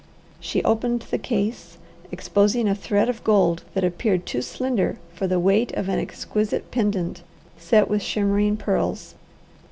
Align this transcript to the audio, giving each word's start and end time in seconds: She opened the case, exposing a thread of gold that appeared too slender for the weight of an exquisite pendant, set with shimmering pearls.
She 0.39 0.63
opened 0.63 1.03
the 1.11 1.19
case, 1.19 1.77
exposing 2.11 2.67
a 2.67 2.73
thread 2.73 3.07
of 3.07 3.23
gold 3.23 3.61
that 3.75 3.83
appeared 3.83 4.25
too 4.25 4.41
slender 4.41 4.97
for 5.13 5.27
the 5.27 5.39
weight 5.39 5.71
of 5.73 5.89
an 5.89 5.99
exquisite 5.99 6.71
pendant, 6.71 7.21
set 7.55 7.87
with 7.87 8.01
shimmering 8.01 8.57
pearls. 8.57 9.13